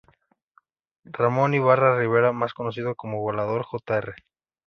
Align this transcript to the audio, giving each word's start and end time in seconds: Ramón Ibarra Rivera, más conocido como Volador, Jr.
Ramón 1.05 1.53
Ibarra 1.53 1.95
Rivera, 1.95 2.31
más 2.31 2.55
conocido 2.55 2.95
como 2.95 3.19
Volador, 3.21 3.61
Jr. 3.65 4.15